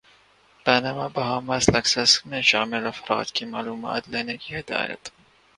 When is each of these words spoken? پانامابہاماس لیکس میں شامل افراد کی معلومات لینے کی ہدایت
پانامابہاماس 0.65 1.69
لیکس 1.69 2.25
میں 2.25 2.41
شامل 2.41 2.87
افراد 2.87 3.31
کی 3.31 3.45
معلومات 3.45 4.09
لینے 4.09 4.37
کی 4.37 4.55
ہدایت 4.55 5.09